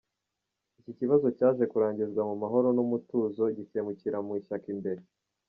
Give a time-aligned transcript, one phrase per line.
[0.79, 5.01] Iki kibazo cyaje kurangizwa mu mahoro n’umutuzo, gikemukira mu ishyaka imbere.